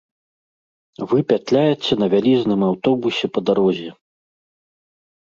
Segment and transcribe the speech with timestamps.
[1.09, 3.89] Вы пятляеце на вялізным аўтобусе па дарозе.